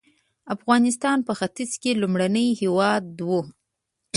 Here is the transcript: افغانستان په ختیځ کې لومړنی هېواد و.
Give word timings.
افغانستان 0.55 1.17
په 1.27 1.33
ختیځ 1.39 1.71
کې 1.81 1.99
لومړنی 2.01 2.47
هېواد 2.61 3.05
و. 3.27 3.29